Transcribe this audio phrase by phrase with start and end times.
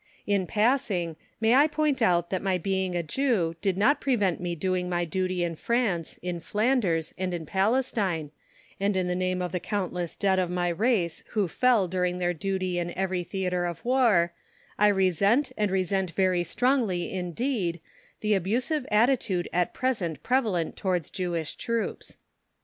[0.25, 4.55] In passing, may I point out that my being a Jew did not prevent me
[4.55, 8.31] doing my duty in France, in Flanders, and in Palestine,
[8.79, 12.33] and in the name of the countless dead of my race who fell doing their
[12.33, 14.33] duty in every theatre of war,
[14.79, 17.79] I resent, and resent very strongly indeed,
[18.21, 22.17] the abusive attitude at present prevalent towards Jewish troops.